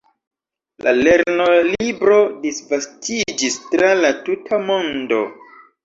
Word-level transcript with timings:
La 0.85 0.93
lernolibro 0.99 2.17
disvastiĝis 2.47 3.61
tra 3.71 3.95
la 4.03 4.15
tuta 4.27 4.65
mondo. 4.69 5.27